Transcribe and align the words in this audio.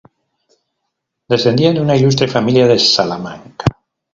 Descendía 1.29 1.71
de 1.73 1.79
una 1.79 1.95
ilustre 1.95 2.27
familia 2.27 2.65
de 2.65 2.79
Salamanca. 2.79 3.65